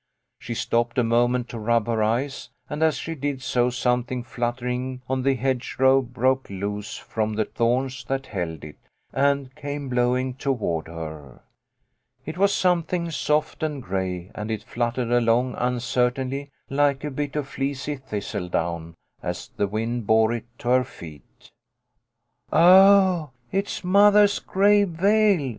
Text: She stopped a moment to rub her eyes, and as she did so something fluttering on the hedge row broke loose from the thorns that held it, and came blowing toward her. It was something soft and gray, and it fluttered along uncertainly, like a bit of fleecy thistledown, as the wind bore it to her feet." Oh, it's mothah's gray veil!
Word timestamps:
She 0.39 0.55
stopped 0.55 0.97
a 0.97 1.03
moment 1.03 1.47
to 1.49 1.59
rub 1.59 1.85
her 1.85 2.01
eyes, 2.01 2.49
and 2.67 2.81
as 2.81 2.97
she 2.97 3.13
did 3.13 3.43
so 3.43 3.69
something 3.69 4.23
fluttering 4.23 5.03
on 5.07 5.21
the 5.21 5.35
hedge 5.35 5.75
row 5.77 6.01
broke 6.01 6.49
loose 6.49 6.97
from 6.97 7.35
the 7.35 7.45
thorns 7.45 8.03
that 8.05 8.25
held 8.25 8.63
it, 8.63 8.77
and 9.13 9.53
came 9.53 9.89
blowing 9.89 10.33
toward 10.33 10.87
her. 10.87 11.41
It 12.25 12.35
was 12.35 12.51
something 12.51 13.11
soft 13.11 13.61
and 13.61 13.83
gray, 13.83 14.31
and 14.33 14.49
it 14.49 14.63
fluttered 14.63 15.11
along 15.11 15.53
uncertainly, 15.59 16.49
like 16.67 17.03
a 17.03 17.11
bit 17.11 17.35
of 17.35 17.47
fleecy 17.47 17.95
thistledown, 17.97 18.95
as 19.21 19.49
the 19.55 19.67
wind 19.67 20.07
bore 20.07 20.33
it 20.33 20.45
to 20.61 20.69
her 20.69 20.83
feet." 20.83 21.51
Oh, 22.51 23.29
it's 23.51 23.83
mothah's 23.83 24.39
gray 24.39 24.83
veil! 24.83 25.49